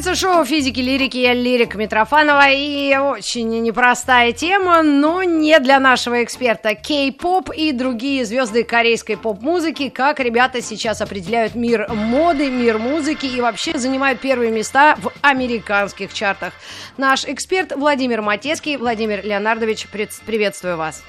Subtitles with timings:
[0.00, 6.24] Продолжается шоу физики, лирики, я лирик Митрофанова и очень непростая тема, но не для нашего
[6.24, 6.74] эксперта.
[6.74, 13.42] Кей-поп и другие звезды корейской поп-музыки, как ребята сейчас определяют мир моды, мир музыки и
[13.42, 16.54] вообще занимают первые места в американских чартах.
[16.96, 18.78] Наш эксперт Владимир Матецкий.
[18.78, 21.04] Владимир Леонардович, приветствую вас.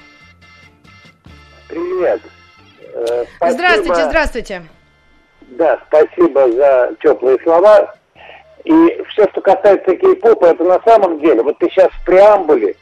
[1.66, 2.20] Привет.
[2.92, 4.62] Э, здравствуйте, здравствуйте.
[5.40, 7.94] Да, спасибо за теплые слова.
[8.64, 12.76] И все, что касается кей-попа, это на самом деле, вот ты сейчас в преамбуле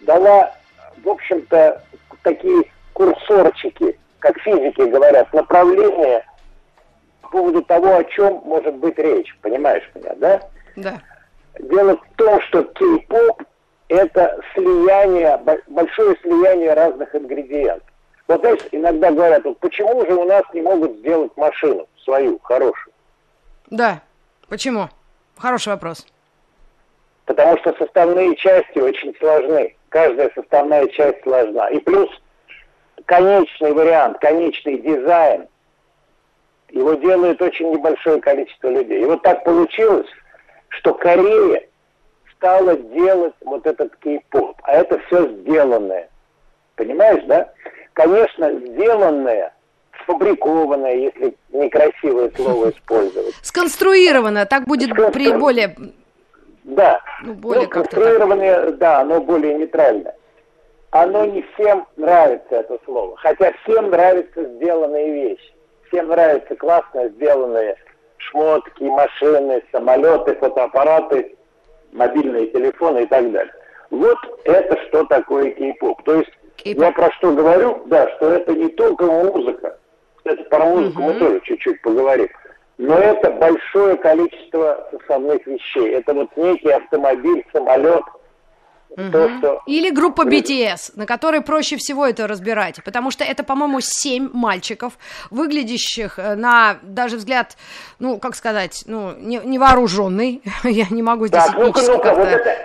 [0.00, 0.54] дала,
[1.02, 1.82] в общем-то,
[2.22, 6.24] такие курсорчики, как физики говорят, направления
[7.22, 9.36] по поводу того, о чем может быть речь.
[9.42, 10.40] Понимаешь меня, да?
[10.76, 11.00] Да.
[11.58, 13.42] Дело в том, что кей-поп
[13.88, 17.88] это слияние, большое слияние разных ингредиентов.
[18.26, 22.94] Вот знаешь, иногда говорят, вот почему же у нас не могут сделать машину свою, хорошую?
[23.68, 24.00] Да,
[24.48, 24.88] почему?
[25.36, 26.06] Хороший вопрос.
[27.26, 29.74] Потому что составные части очень сложны.
[29.88, 31.68] Каждая составная часть сложна.
[31.70, 32.08] И плюс
[33.06, 35.48] конечный вариант, конечный дизайн,
[36.70, 39.02] его делает очень небольшое количество людей.
[39.02, 40.08] И вот так получилось,
[40.68, 41.64] что Корея
[42.36, 44.56] стала делать вот этот кей-поп.
[44.64, 46.08] А это все сделанное.
[46.76, 47.52] Понимаешь, да?
[47.92, 49.54] Конечно, сделанное
[50.04, 53.34] сфабрикованное, если некрасивое слово использовать.
[53.42, 55.12] Сконструировано, так будет Сконстру...
[55.12, 55.76] при более...
[56.64, 60.14] Да, ну, более ну, сконструированное, да, оно более нейтральное.
[60.90, 63.16] Оно не всем нравится, это слово.
[63.16, 65.52] Хотя всем нравятся сделанные вещи.
[65.88, 67.76] Всем нравятся классно сделанные
[68.16, 71.36] шмотки, машины, самолеты, фотоаппараты,
[71.92, 73.52] мобильные телефоны и так далее.
[73.90, 76.02] Вот это что такое кей-поп.
[76.04, 76.32] То есть
[76.64, 79.78] я про что говорю, да, что это не только музыка,
[80.24, 81.12] кстати, про музыку угу.
[81.12, 82.28] мы тоже чуть-чуть поговорим.
[82.78, 85.90] Но это большое количество составных вещей.
[85.90, 88.02] Это вот некий автомобиль, самолет,
[88.96, 89.10] Угу.
[89.10, 89.60] То, что...
[89.66, 94.92] Или группа BTS, на которой проще всего это разбирать, потому что это, по-моему, семь мальчиков,
[95.32, 97.56] выглядящих э, на даже взгляд,
[97.98, 102.56] ну, как сказать, ну, не, невооруженный, я не могу здесь так, ну-ка, ну-ка, вот это,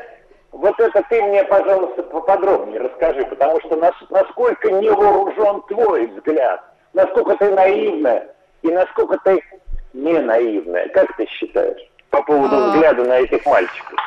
[0.52, 7.36] вот это ты мне, пожалуйста, поподробнее расскажи, потому что нас, насколько невооружен твой взгляд насколько
[7.38, 8.28] ты наивная
[8.62, 9.42] и насколько ты
[9.94, 10.88] не наивная.
[10.90, 12.68] Как ты считаешь по поводу а...
[12.70, 14.00] взгляда на этих мальчиков?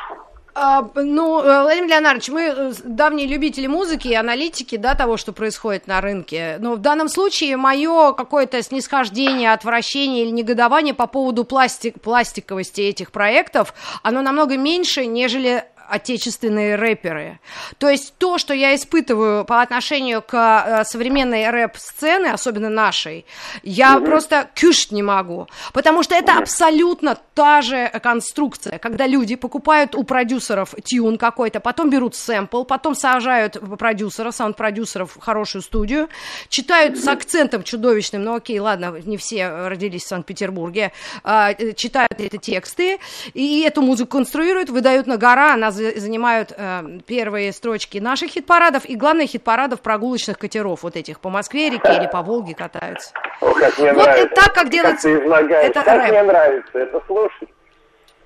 [0.55, 5.33] А, ну, э, Владимир Леонардович, мы э, давние любители музыки и аналитики, да, того, что
[5.33, 6.57] происходит на рынке.
[6.59, 13.11] Но в данном случае мое какое-то снисхождение, отвращение или негодование по поводу пластик, пластиковости этих
[13.11, 13.73] проектов,
[14.03, 17.39] оно намного меньше, нежели отечественные рэперы.
[17.77, 23.25] То есть то, что я испытываю по отношению к э, современной рэп-сцены, особенно нашей,
[23.63, 25.47] я mm просто кюшт не могу.
[25.71, 31.89] Потому что это абсолютно та же конструкция, когда люди покупают у продюсеров тюн какой-то, потом
[31.89, 36.09] берут сэмпл, потом сажают продюсеров, саунд-продюсеров в хорошую студию,
[36.49, 40.91] читают с акцентом чудовищным, ну окей, ладно, не все родились в Санкт-Петербурге,
[41.23, 42.99] а, э, читают эти тексты,
[43.33, 48.95] и эту музыку конструируют, выдают на гора, она занимают э, первые строчки наших хит-парадов и,
[48.95, 53.13] главное, хит-парадов прогулочных катеров, вот этих по Москве реке или по Волге катаются.
[53.41, 54.25] О, как мне вот нравится.
[54.25, 55.19] это так, как делается.
[55.19, 56.11] Как ты это как рэп.
[56.11, 57.49] мне нравится это слушать.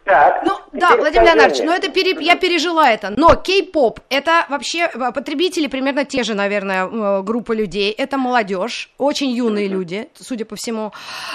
[0.07, 3.13] Так, ну, да, Владимир Леонардович, но это пере, я пережила это.
[3.17, 7.91] Но кей-поп это вообще э, потребители примерно те же, наверное, э, группа людей.
[7.91, 10.93] Это молодежь, очень юные люди, судя по всему.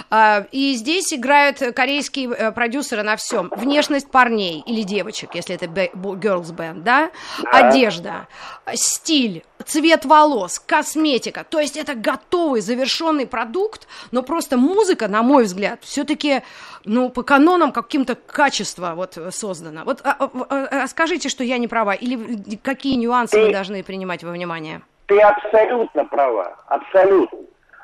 [0.09, 3.53] А, и здесь играют корейские э, продюсеры на всем.
[3.55, 7.11] Внешность парней или девочек, если это girls band, да?
[7.44, 8.26] Одежда,
[8.73, 11.44] стиль, цвет волос, косметика.
[11.44, 16.43] То есть это готовый, завершенный продукт, но просто музыка, на мой взгляд, все-таки
[16.85, 18.14] ну, по канонам каким-то
[18.62, 19.82] качества вот создано.
[19.85, 23.53] Вот а, а, а, а, скажите, что я не права, или какие нюансы ты, мы
[23.53, 24.81] должны принимать во внимание?
[25.06, 27.38] Ты абсолютно права, абсолютно.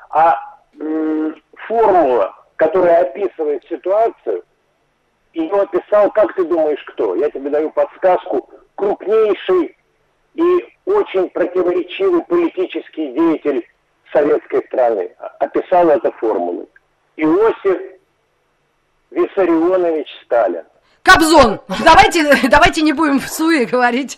[0.09, 0.35] А
[0.79, 1.35] м-
[1.67, 4.43] формула, которая описывает ситуацию,
[5.33, 7.15] ее описал, как ты думаешь, кто?
[7.15, 9.75] Я тебе даю подсказку, крупнейший
[10.35, 13.67] и очень противоречивый политический деятель
[14.13, 16.69] советской страны описал эту формулу.
[17.17, 17.98] Иосиф
[19.11, 20.63] Виссарионович Сталин.
[21.03, 21.59] Кобзон.
[21.83, 24.17] Давайте, давайте не будем в суе говорить.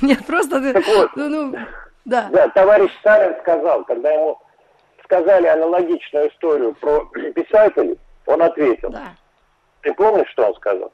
[0.00, 0.60] Нет, просто...
[0.60, 1.58] Вот, ну, ну,
[2.04, 2.28] да.
[2.32, 4.38] да, товарищ Сталин сказал, когда ему
[5.04, 7.04] сказали аналогичную историю про
[7.34, 8.90] писателей, он ответил.
[8.90, 9.14] Да.
[9.82, 10.92] Ты помнишь, что он сказал?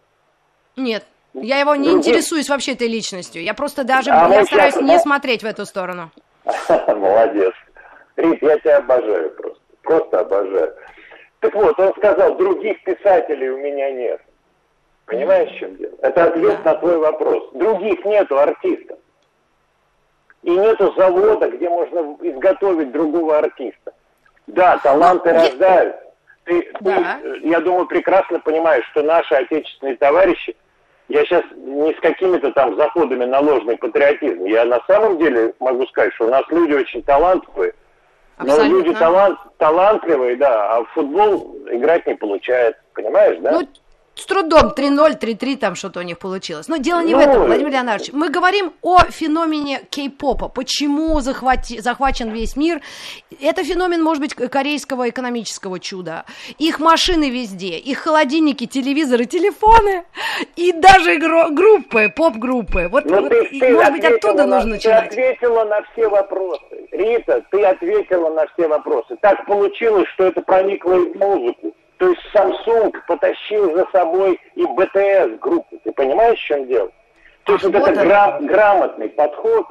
[0.77, 1.05] Нет.
[1.33, 3.43] Я его не интересуюсь вообще этой личностью.
[3.43, 4.85] Я просто даже а я стараюсь сейчас...
[4.85, 6.11] не смотреть в эту сторону.
[6.89, 7.53] Молодец.
[8.17, 9.61] Рит, я тебя обожаю просто.
[9.83, 10.75] Просто обожаю.
[11.41, 14.21] Так вот, он сказал, других писателей у меня нет.
[15.07, 15.95] Понимаешь, в чем дело?
[16.03, 17.51] Это ответ на твой вопрос.
[17.55, 18.99] Других нету артистов.
[20.43, 23.93] И нету завода, где можно изготовить другого артиста.
[24.47, 25.97] Да, таланты рождают.
[26.45, 27.19] Ты, да.
[27.23, 30.57] ты, я думаю, прекрасно понимаешь, что наши отечественные товарищи,
[31.09, 35.87] я сейчас не с какими-то там заходами на ложный патриотизм, я на самом деле могу
[35.87, 37.75] сказать, что у нас люди очень талантливые,
[38.41, 38.69] Абсолютно.
[38.69, 43.53] но люди талант, талантливые, да, а в футбол играть не получается, понимаешь, да?
[43.53, 43.69] Ну,
[44.21, 46.69] с трудом 3-0, 3-3 там что-то у них получилось.
[46.69, 48.13] Но дело не ну, в этом, Владимир Леонардович.
[48.13, 50.49] Мы говорим о феномене кей-попа.
[50.49, 52.83] Почему захвати, захвачен весь мир?
[53.41, 56.25] Это феномен, может быть, корейского экономического чуда.
[56.59, 60.05] Их машины везде, их холодильники, телевизоры, телефоны
[60.55, 62.89] и даже группы, поп-группы.
[62.91, 65.11] Вот, ну, вот ты, ты может быть, оттуда на, нужно начинать.
[65.11, 66.61] Ты ответила на все вопросы.
[66.91, 69.17] Рита, ты ответила на все вопросы.
[69.23, 71.70] Так получилось, что это проникло в музыку.
[72.01, 75.79] То есть Samsung потащил за собой и БТС группу.
[75.85, 76.91] Ты понимаешь, в чем дело?
[77.45, 79.67] То есть вот это гра- грамотный подход,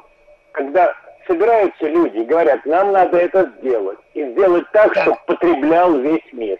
[0.52, 0.94] когда
[1.26, 3.98] собираются люди и говорят, нам надо это сделать.
[4.14, 6.56] И сделать так, чтобы потреблял весь мир.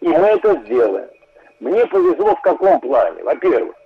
[0.00, 1.10] И мы это сделаем.
[1.60, 3.22] Мне повезло в каком плане?
[3.22, 3.76] Во-первых,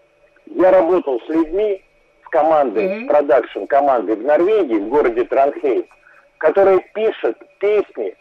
[0.46, 1.82] я работал с людьми,
[2.24, 3.06] с командой, mm-hmm.
[3.08, 5.84] продакшн командой в Норвегии, в городе Транхейм,
[6.38, 8.14] которые пишут песни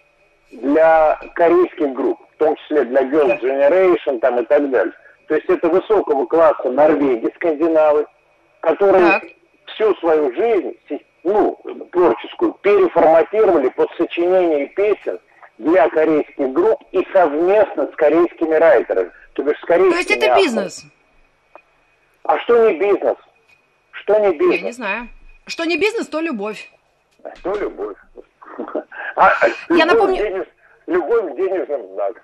[0.50, 4.94] для корейских групп в том числе для Girls Generation там, и так далее.
[5.28, 8.06] То есть это высокого класса Норвегии, скандинавы,
[8.62, 9.24] которые так.
[9.66, 10.78] всю свою жизнь,
[11.24, 11.60] ну,
[11.92, 15.20] творческую, переформатировали под сочинение песен
[15.58, 19.12] для корейских групп и совместно с корейскими райтерами.
[19.34, 20.44] То, есть, с корейскими то есть это авторами.
[20.44, 20.86] бизнес?
[22.24, 23.18] А что не бизнес?
[23.92, 24.60] Что не бизнес?
[24.60, 25.08] Я не знаю.
[25.46, 26.72] Что не бизнес, то любовь.
[27.24, 27.98] А что любовь?
[29.16, 29.30] А,
[29.70, 30.16] Я напомню...
[30.16, 30.48] Денеж...
[30.90, 32.24] Любовь к денежным знаком.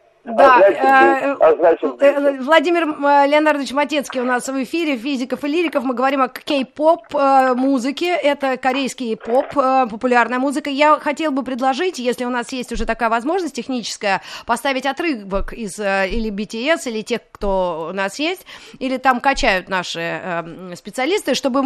[0.23, 4.95] Да, а значит, э, а значит, э, Владимир э, Леонардович Матецкий у нас в эфире,
[4.95, 5.83] физиков и лириков.
[5.83, 7.11] Мы говорим о кей-поп
[7.55, 8.15] музыке.
[8.15, 10.69] Это корейский поп, популярная музыка.
[10.69, 15.79] Я хотел бы предложить, если у нас есть уже такая возможность техническая, поставить отрывок из
[15.79, 18.45] или BTS, или тех, кто у нас есть,
[18.77, 20.45] или там качают наши
[20.75, 21.63] специалисты, чтобы,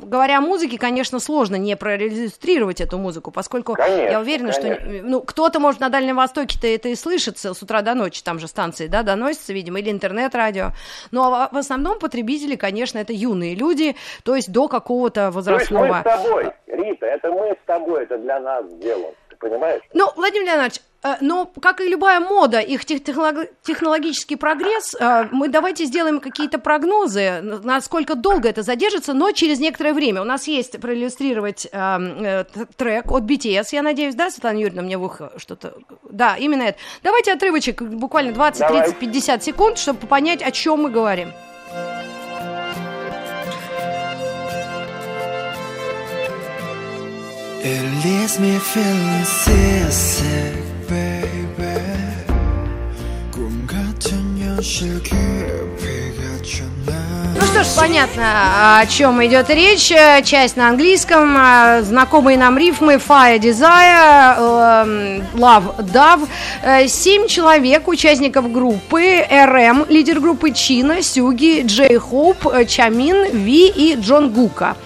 [0.00, 4.74] говоря о музыке, конечно, сложно не проиллюстрировать эту музыку, поскольку конечно, я уверена, конечно.
[4.74, 8.22] что ну, кто-то, может, на Дальнем Востоке-то это и слышится с утра до до ночи,
[8.22, 10.72] там же станции, да, доносятся, видимо, или интернет-радио.
[11.10, 13.94] Но ну, а в основном потребители, конечно, это юные люди,
[14.24, 15.88] то есть до какого-то возрастного...
[15.88, 18.96] То есть мы с тобой, Рита, это мы с тобой, это для нас ты
[19.42, 19.82] понимаешь?
[19.92, 25.84] Ну, Владимир Леонидович, Э, но, как и любая мода, их технологический прогресс, э, мы давайте
[25.84, 30.22] сделаем какие-то прогнозы, насколько долго это задержится, но через некоторое время.
[30.22, 32.44] У нас есть проиллюстрировать э,
[32.76, 35.74] трек от BTS, я надеюсь, да, Светлана Юрьевна, мне в ухо что-то...
[36.08, 36.78] Да, именно это.
[37.02, 41.32] Давайте отрывочек, буквально 20, 30, 50 секунд, чтобы понять, о чем мы говорим.
[47.63, 50.55] It leaves me feeling sick
[50.87, 51.81] baby
[53.31, 55.70] 꿈 같은 현실 깊이가 쳤나 Ну
[57.52, 59.92] что ж, понятно, о чем идет речь.
[60.24, 61.36] Часть на английском,
[61.82, 66.26] знакомые нам рифмы Fire Desire, эм, Love Dove.
[66.62, 73.96] Э, семь человек, участников группы RM, лидер группы Чина, Сюги, Джей Хоуп, Чамин, Ви и
[73.96, 74.76] Джон Гука.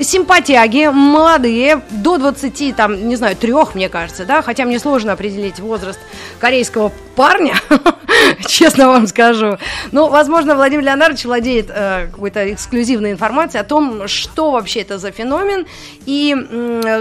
[0.00, 5.58] Симпатяги, молодые, до 20, там, не знаю, трех, мне кажется, да, хотя мне сложно определить
[5.58, 5.98] возраст
[6.40, 7.54] корейского парня,
[8.46, 9.58] честно вам скажу.
[9.92, 15.10] Но, возможно, Владимир Леонардович владеет э, какой-то эксклюзивной информации о том, что вообще это за
[15.10, 15.66] феномен
[16.06, 16.34] и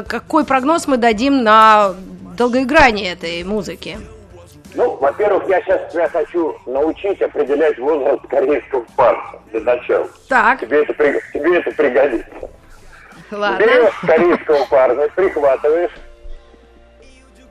[0.08, 1.96] какой прогноз мы дадим на
[2.38, 3.98] долгоиграние этой музыки.
[4.76, 10.10] Ну, во-первых, я сейчас тебя хочу научить определять возраст корейского парня для начала.
[10.28, 10.62] Так.
[10.62, 12.50] Тебе это, тебе это пригодится.
[13.30, 13.64] Ладно.
[13.64, 15.92] Берешь корейского парня, прихватываешь.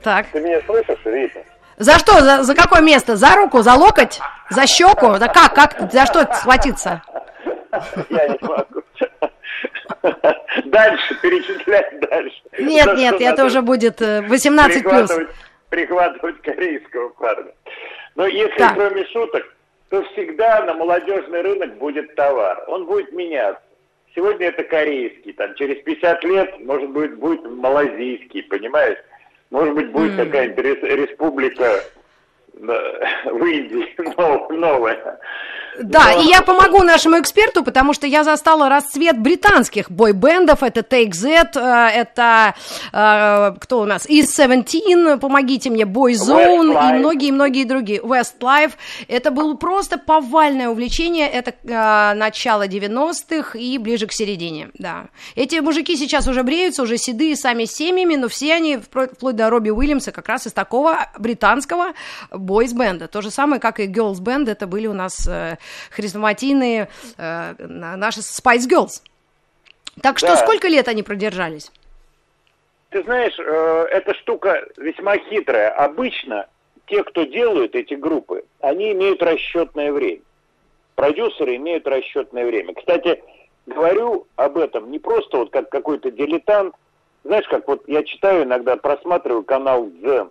[0.01, 0.27] Так.
[0.33, 1.39] Ты меня слышишь, Рита?
[1.77, 2.21] За что?
[2.21, 3.15] За, за какое место?
[3.15, 3.61] За руку?
[3.61, 4.19] За локоть?
[4.49, 5.17] За щеку?
[5.19, 5.55] Да как?
[5.55, 5.91] Как?
[5.91, 7.01] За что схватиться?
[8.09, 8.83] Я не могу.
[10.65, 12.41] Дальше, перечислять дальше.
[12.59, 15.11] Нет, За нет, это уже будет 18 э, плюс.
[15.69, 17.51] Прихватывать корейского парня.
[18.15, 18.75] Но если так.
[18.75, 19.43] кроме шуток,
[19.89, 22.63] то всегда на молодежный рынок будет товар.
[22.67, 23.61] Он будет меняться.
[24.15, 28.97] Сегодня это корейский, там через 50 лет, может быть, будет малазийский, понимаешь?
[29.53, 30.25] Может быть, будет mm.
[30.25, 31.83] какая-нибудь республика
[32.55, 33.87] в Индии
[34.57, 35.19] новая.
[35.81, 36.21] Да, Но...
[36.21, 40.61] и я помогу нашему эксперту, потому что я застала расцвет британских бойбендов.
[40.61, 42.53] Это Take Z, э, это
[42.91, 44.05] э, кто у нас?
[44.05, 47.99] Is 17, помогите мне, Boyzone и многие-многие другие.
[48.01, 48.73] Westlife.
[49.07, 51.27] Это было просто повальное увлечение.
[51.27, 55.05] Это э, начало 90-х и ближе к середине, да.
[55.35, 59.71] Эти мужики сейчас уже бреются, уже седые сами семьями, но все они, вплоть до Робби
[59.71, 61.93] Уильямса, как раз из такого британского
[62.31, 63.07] бойс-бенда.
[63.07, 65.27] То же самое, как и girls band, это были у нас
[65.91, 69.01] хрестоматийные э, наши Spice Girls.
[70.01, 70.37] Так что да.
[70.37, 71.71] сколько лет они продержались?
[72.89, 75.71] Ты знаешь, э, эта штука весьма хитрая.
[75.71, 76.47] Обычно
[76.87, 80.21] те, кто делают эти группы, они имеют расчетное время.
[80.95, 82.73] Продюсеры имеют расчетное время.
[82.75, 83.23] Кстати,
[83.65, 86.75] говорю об этом не просто вот как какой-то дилетант.
[87.23, 90.29] Знаешь, как вот я читаю иногда, просматриваю канал Дзен,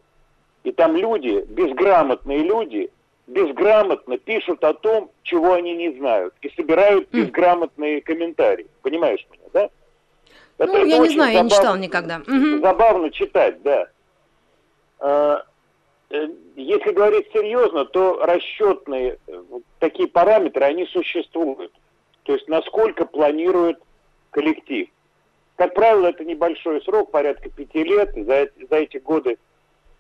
[0.63, 2.91] и там люди, безграмотные люди,
[3.33, 8.67] безграмотно пишут о том, чего они не знают, и собирают безграмотные комментарии.
[8.83, 9.71] Понимаешь меня, да?
[10.59, 12.23] Это, ну, я не знаю, забавно, я не читал никогда.
[12.61, 13.89] Забавно читать, да.
[15.01, 15.45] А,
[16.11, 19.19] э, если говорить серьезно, то расчетные
[19.79, 21.73] такие параметры, они существуют.
[22.25, 23.79] То есть насколько планирует
[24.31, 24.89] коллектив.
[25.57, 28.13] Как правило, это небольшой срок, порядка пяти лет.
[28.15, 29.39] За, за эти годы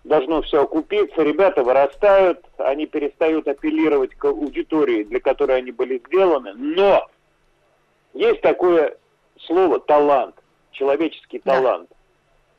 [0.04, 6.52] должно все окупиться, ребята вырастают, они перестают апеллировать к аудитории, для которой они были сделаны,
[6.54, 7.08] но
[8.14, 8.96] есть такое
[9.46, 10.34] слово талант,
[10.72, 11.88] человеческий талант.
[11.90, 11.96] Да.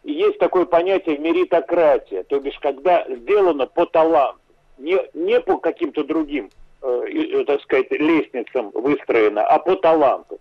[0.04, 4.40] И есть такое понятие меритократия, то бишь когда сделано по таланту,
[4.78, 6.50] не, не по каким-то другим,
[6.82, 10.40] э, э, так сказать, лестницам выстроено, а по таланту.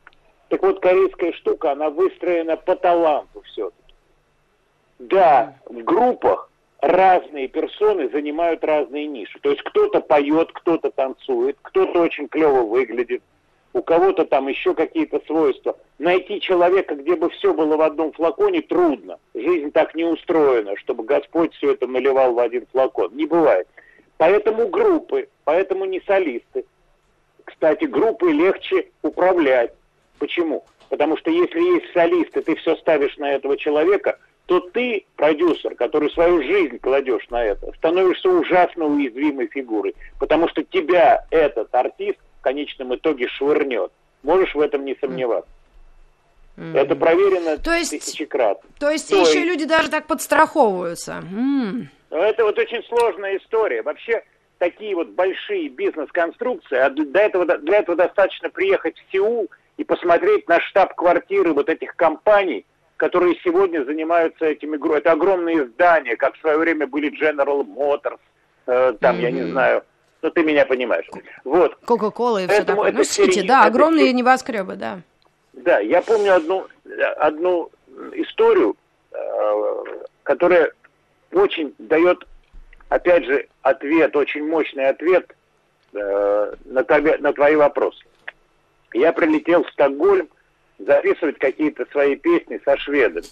[0.48, 3.94] Так вот, корейская штука, она выстроена по таланту все-таки.
[4.98, 6.50] Да, в группах
[6.82, 9.38] разные персоны занимают разные ниши.
[9.40, 13.22] То есть кто-то поет, кто-то танцует, кто-то очень клево выглядит,
[13.72, 15.78] у кого-то там еще какие-то свойства.
[15.98, 19.18] Найти человека, где бы все было в одном флаконе, трудно.
[19.32, 23.14] Жизнь так не устроена, чтобы Господь все это наливал в один флакон.
[23.14, 23.68] Не бывает.
[24.18, 26.64] Поэтому группы, поэтому не солисты.
[27.44, 29.72] Кстати, группы легче управлять.
[30.18, 30.64] Почему?
[30.88, 36.10] Потому что если есть солисты, ты все ставишь на этого человека– то ты, продюсер, который
[36.10, 42.42] свою жизнь кладешь на это, становишься ужасно уязвимой фигурой, потому что тебя этот артист в
[42.42, 43.92] конечном итоге швырнет.
[44.22, 45.50] Можешь в этом не сомневаться.
[46.56, 46.78] Mm.
[46.78, 48.68] Это проверено то есть, тысячекратно.
[48.78, 49.46] То есть то еще есть...
[49.46, 51.22] люди даже так подстраховываются.
[51.32, 51.86] Mm.
[52.10, 53.82] Это вот очень сложная история.
[53.82, 54.22] Вообще
[54.58, 60.46] такие вот большие бизнес-конструкции, а для этого, для этого достаточно приехать в Сеул и посмотреть
[60.48, 62.64] на штаб-квартиры вот этих компаний,
[63.02, 64.76] которые сегодня занимаются этими...
[64.96, 68.20] Это огромные здания, как в свое время были General Motors,
[68.66, 69.22] э, там, mm-hmm.
[69.22, 69.82] я не знаю,
[70.22, 71.08] ну ты меня понимаешь.
[71.42, 71.74] Вот.
[71.84, 72.92] Кока-кола и все такое.
[72.92, 74.16] Ну, Сити, да, огромные это...
[74.18, 75.00] небоскребы, да.
[75.52, 76.68] Да, я помню одну,
[77.16, 77.72] одну
[78.12, 78.76] историю,
[79.10, 79.84] э,
[80.22, 80.70] которая
[81.32, 82.24] очень дает,
[82.88, 85.34] опять же, ответ, очень мощный ответ
[85.92, 88.04] э, на, тебе, на твои вопросы.
[88.94, 90.28] Я прилетел в Стокгольм,
[90.86, 93.26] записывать какие-то свои песни со шведами.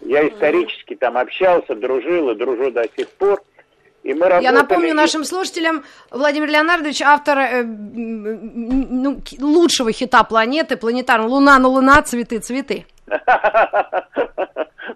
[0.00, 3.42] Я исторически там общался, дружил и дружу до сих пор.
[4.02, 4.44] И мы работали...
[4.44, 11.68] Я напомню нашим слушателям, Владимир Леонардович, автор э, ну, лучшего хита планеты, планетарного «Луна на
[11.68, 12.84] луна, цветы, цветы».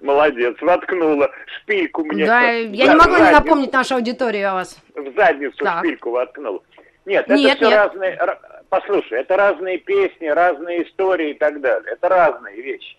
[0.02, 2.26] Молодец, воткнула шпильку мне.
[2.26, 4.78] Да, я не могу не напомнить нашу аудиторию о вас.
[4.94, 6.60] В задницу шпильку воткнула.
[7.06, 8.14] Нет, это все разные
[8.68, 11.92] послушай, это разные песни, разные истории и так далее.
[11.92, 12.96] Это разные вещи.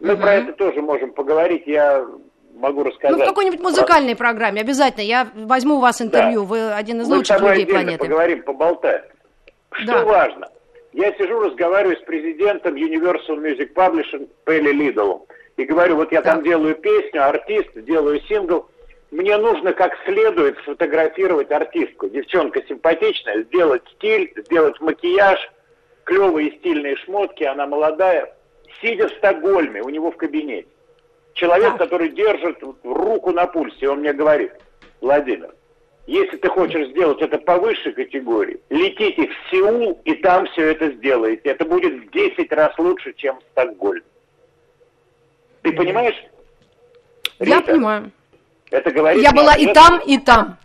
[0.00, 0.22] Мы угу.
[0.22, 1.64] про это тоже можем поговорить.
[1.66, 2.06] Я
[2.54, 3.16] могу рассказать.
[3.16, 4.28] Ну, в какой-нибудь музыкальной про...
[4.28, 5.02] программе обязательно.
[5.02, 6.42] Я возьму у вас интервью.
[6.42, 6.46] Да.
[6.46, 7.98] Вы один из Мы лучших людей планеты.
[7.98, 9.04] поговорим, поболтаем.
[9.72, 10.04] Что да.
[10.04, 10.48] важно?
[10.92, 15.22] Я сижу, разговариваю с президентом Universal Music Publishing Пелли Лидолом.
[15.56, 16.34] И говорю, вот я так.
[16.34, 18.68] там делаю песню, артист, делаю сингл
[19.10, 22.08] мне нужно как следует сфотографировать артистку.
[22.08, 25.38] Девчонка симпатичная, сделать стиль, сделать макияж,
[26.04, 28.34] клевые стильные шмотки, она молодая.
[28.82, 30.68] Сидя в Стокгольме, у него в кабинете.
[31.32, 31.78] Человек, да.
[31.78, 34.52] который держит руку на пульсе, он мне говорит,
[35.00, 35.54] Владимир,
[36.06, 40.90] если ты хочешь сделать это по высшей категории, летите в Сеул и там все это
[40.92, 41.50] сделаете.
[41.50, 44.02] Это будет в 10 раз лучше, чем в Стокгольме.
[45.62, 46.16] Ты понимаешь?
[47.38, 47.72] Я Рита?
[47.72, 48.12] понимаю.
[48.70, 50.56] Это говорит Я была и там, и там.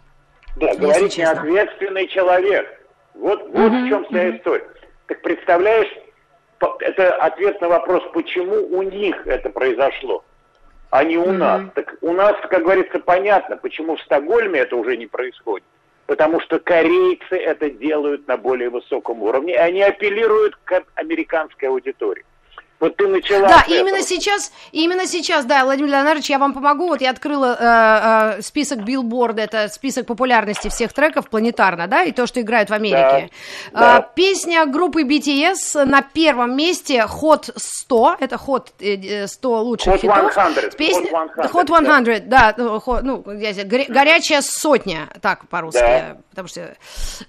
[0.57, 2.67] Да, говорит неответственный человек.
[3.15, 4.67] Вот, вот в чем вся история.
[5.07, 5.89] Так представляешь,
[6.79, 10.24] это ответ на вопрос, почему у них это произошло,
[10.89, 11.31] а не у mm-hmm.
[11.38, 11.62] нас.
[11.75, 15.65] Так у нас, как говорится, понятно, почему в Стокгольме это уже не происходит.
[16.05, 22.25] Потому что корейцы это делают на более высоком уровне, и они апеллируют к американской аудитории.
[22.83, 23.47] Вот ты начала.
[23.47, 26.87] Да, именно сейчас, именно сейчас, да, Владимир Леонардович, я вам помогу.
[26.87, 32.11] Вот я открыла э, э, список билборда, это список популярности всех треков планетарно, да, и
[32.11, 33.29] то, что играют в Америке.
[33.71, 33.99] Да, да.
[33.99, 39.99] Э, песня группы BTS на первом месте Hot 100, это Hot 100 э, лучших Hot
[39.99, 40.33] хитов.
[40.33, 40.77] 100.
[40.77, 46.17] Песня, Hot 100, Hot 100 да, да ну, я, горячая сотня, так по-русски, да.
[46.33, 46.75] Потому что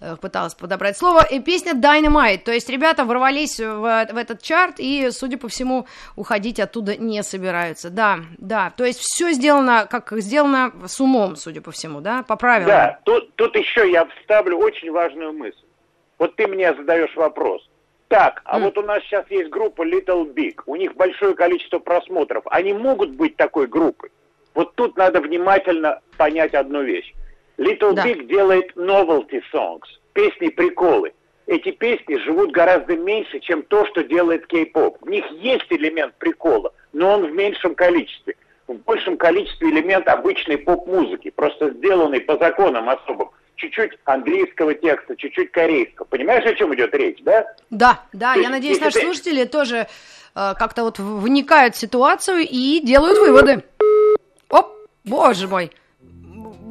[0.01, 1.25] э, пыталась подобрать слово.
[1.25, 5.87] И песня Dynamite, то есть ребята ворвались в, в этот чарт и, судя по всему,
[6.17, 7.91] уходить оттуда не собираются.
[7.91, 12.37] Да, да, то есть все сделано, как сделано с умом, судя по всему, да, по
[12.37, 12.69] правилам.
[12.69, 15.57] Да, тут, тут еще я вставлю очень важную мысль.
[16.19, 17.69] Вот ты мне задаешь вопрос.
[18.09, 18.63] Так, а mm.
[18.63, 22.45] вот у нас сейчас есть группа Little Big, у них большое количество просмотров.
[22.47, 24.11] Они могут быть такой группой?
[24.55, 27.13] Вот тут надо внимательно понять одну вещь.
[27.59, 28.07] Little да.
[28.07, 31.13] Big делает novelty songs, песни-приколы
[31.47, 34.99] эти песни живут гораздо меньше, чем то, что делает кей-поп.
[35.03, 38.35] В них есть элемент прикола, но он в меньшем количестве.
[38.67, 43.31] В большем количестве элемент обычной поп-музыки, просто сделанный по законам особым.
[43.57, 46.07] Чуть-чуть английского текста, чуть-чуть корейского.
[46.07, 47.47] Понимаешь, о чем идет речь, да?
[47.71, 49.05] Да, да, То я надеюсь, наши ты...
[49.05, 49.87] слушатели тоже
[50.35, 53.63] э, как-то вот вникают в ситуацию и делают выводы.
[54.49, 54.73] Оп,
[55.05, 55.71] боже мой.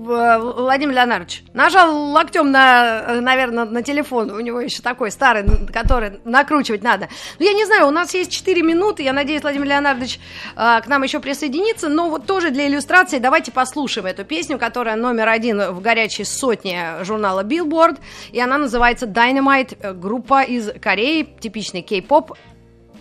[0.03, 6.83] Владимир Леонардович, нажал локтем на, наверное, на телефон, у него еще такой старый, который накручивать
[6.83, 7.10] надо.
[7.39, 10.19] Ну, я не знаю, у нас есть 4 минуты, я надеюсь, Владимир Леонардович
[10.55, 14.95] а, к нам еще присоединится, но вот тоже для иллюстрации давайте послушаем эту песню, которая
[14.95, 18.00] номер один в горячей сотне журнала Billboard,
[18.31, 22.33] и она называется Dynamite, группа из Кореи, типичный кей-поп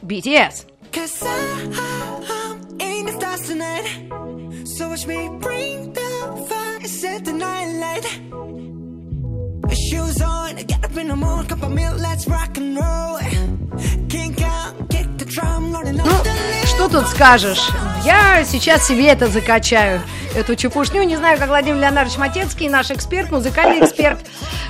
[0.03, 0.67] BTS.
[4.65, 6.02] So watch me bring the
[6.89, 8.07] set the night light.
[9.73, 13.19] Shoes on, get up in the morning, cup of milk, let's rock and roll.
[14.09, 17.71] Kink out, kick the drum, loading up Ну, что тут скажешь?
[18.05, 20.01] Я сейчас себе это закачаю,
[20.37, 21.03] эту чепушню.
[21.03, 24.19] Не знаю, как Владимир Леонардович Матецкий, наш эксперт, музыкальный эксперт,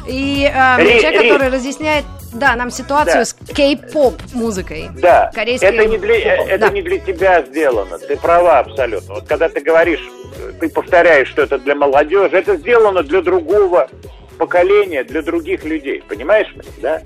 [0.07, 3.25] и э, человек, который разъясняет да, нам ситуацию да.
[3.25, 4.88] с кей-поп музыкой.
[5.01, 5.31] Да.
[5.35, 6.68] Корейской это не для это да.
[6.70, 7.98] не для тебя сделано.
[7.98, 9.14] Ты права абсолютно.
[9.14, 10.03] Вот когда ты говоришь,
[10.61, 13.88] ты повторяешь, что это для молодежи, это сделано для другого
[14.38, 16.03] поколения, для других людей.
[16.09, 17.03] Понимаешь да?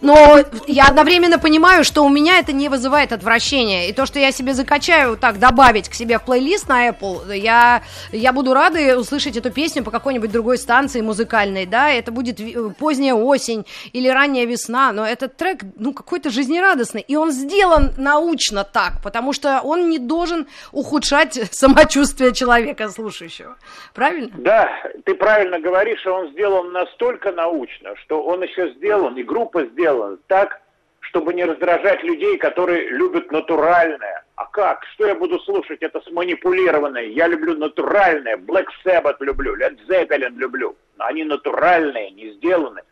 [0.00, 3.88] Но я одновременно понимаю, что у меня это не вызывает отвращения.
[3.88, 7.82] И то, что я себе закачаю, так, добавить к себе в плейлист на Apple, я,
[8.12, 12.40] я буду рада услышать эту песню по какой-нибудь другой станции музыкальной, да, это будет
[12.78, 18.64] поздняя осень или ранняя весна, но этот трек, ну, какой-то жизнерадостный, и он сделан научно
[18.64, 23.56] так, потому что он не должен ухудшать самочувствие человека, слушающего.
[23.94, 24.30] Правильно?
[24.38, 24.70] Да,
[25.04, 29.87] ты правильно говоришь, что он сделан настолько научно, что он еще сделан, и группа сделана
[29.88, 30.60] сделан так,
[31.00, 34.24] чтобы не раздражать людей, которые любят натуральное.
[34.36, 34.84] А как?
[34.94, 35.82] Что я буду слушать?
[35.82, 37.04] Это сманипулированное.
[37.04, 38.36] Я люблю натуральное.
[38.36, 40.76] Black Sabbath люблю, Led Zeppelin люблю.
[40.96, 42.82] Но они натуральные, не сделаны.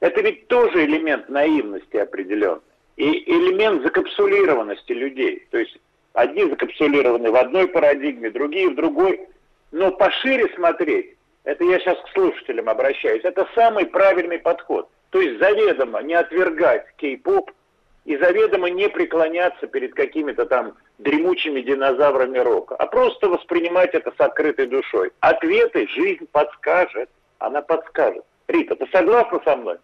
[0.00, 2.62] Это ведь тоже элемент наивности определенный.
[2.96, 5.46] И элемент закапсулированности людей.
[5.50, 5.76] То есть
[6.14, 9.28] одни закапсулированы в одной парадигме, другие в другой.
[9.70, 15.38] Но пошире смотреть, это я сейчас к слушателям обращаюсь, это самый правильный подход– то есть
[15.38, 17.50] заведомо не отвергать кей-поп
[18.04, 24.20] и заведомо не преклоняться перед какими-то там дремучими динозаврами рока, а просто воспринимать это с
[24.20, 25.12] открытой душой.
[25.20, 28.24] Ответы жизнь подскажет, она подскажет.
[28.48, 29.78] Рита, ты согласна со мной?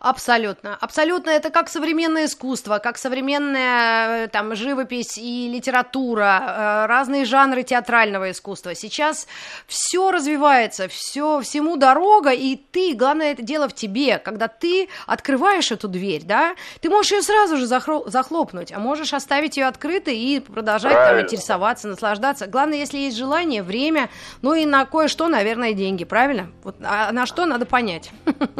[0.00, 0.76] Абсолютно.
[0.80, 7.62] Абсолютно это как современное искусство, как современная э, там живопись и литература, э, разные жанры
[7.62, 8.74] театрального искусства.
[8.74, 9.26] Сейчас
[9.66, 15.72] все развивается, все, всему дорога, и ты, главное это дело в тебе, когда ты открываешь
[15.72, 20.40] эту дверь, да, ты можешь ее сразу же захлопнуть, а можешь оставить ее открытой и
[20.40, 22.46] продолжать там интересоваться, наслаждаться.
[22.46, 24.10] Главное, если есть желание, время,
[24.42, 26.50] ну и на кое-что, наверное, деньги, правильно?
[26.62, 28.10] Вот, а на что надо понять?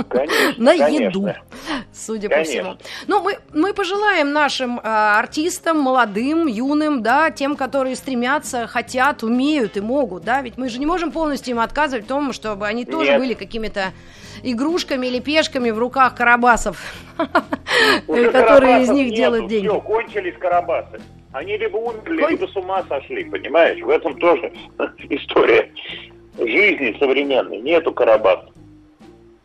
[0.09, 1.29] Конечно, на еду
[1.95, 2.55] судя Конечно.
[2.55, 2.77] по всему.
[3.07, 9.77] Ну, мы, мы пожелаем нашим э, артистам, молодым, юным, да, тем, которые стремятся, хотят, умеют
[9.77, 12.85] и могут, да, ведь мы же не можем полностью им отказывать в том, чтобы они
[12.85, 13.21] тоже Нет.
[13.21, 13.93] были какими-то
[14.43, 16.83] игрушками или пешками в руках карабасов,
[18.07, 19.69] которые из них делают деньги.
[19.69, 21.01] Все, кончились карабасы.
[21.33, 23.81] Они либо умерли, либо с ума сошли, понимаешь?
[23.83, 24.53] В этом тоже
[25.11, 25.71] история
[26.39, 27.59] жизни современной.
[27.59, 28.51] Нету карабасов.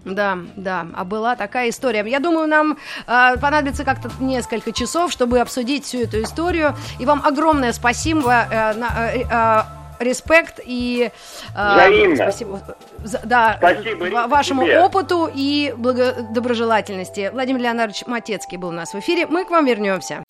[0.06, 2.06] Да, да, а была такая история.
[2.08, 6.76] Я думаю, нам э, понадобится как-то несколько часов, чтобы обсудить всю эту историю.
[7.00, 8.48] И вам огромное спасибо.
[8.50, 11.12] Э, на, э, э, респект и
[11.56, 12.62] э, спасибо,
[13.04, 14.80] за, да, спасибо, вашему тебе.
[14.80, 17.30] опыту и благо, доброжелательности.
[17.34, 19.28] Владимир Леонардович Матецкий был у нас в эфире.
[19.28, 20.24] Мы к вам вернемся.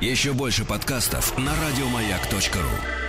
[0.00, 3.05] Еще больше подкастов на радиомаяк.ру